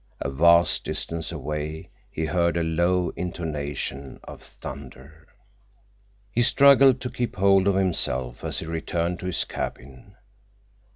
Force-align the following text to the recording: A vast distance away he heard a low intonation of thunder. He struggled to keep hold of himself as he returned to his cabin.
A 0.19 0.31
vast 0.31 0.83
distance 0.83 1.31
away 1.31 1.91
he 2.09 2.25
heard 2.25 2.57
a 2.57 2.63
low 2.63 3.13
intonation 3.15 4.19
of 4.23 4.41
thunder. 4.41 5.27
He 6.31 6.41
struggled 6.41 6.99
to 7.01 7.11
keep 7.11 7.35
hold 7.35 7.67
of 7.67 7.75
himself 7.75 8.43
as 8.43 8.57
he 8.57 8.65
returned 8.65 9.19
to 9.19 9.27
his 9.27 9.43
cabin. 9.43 10.15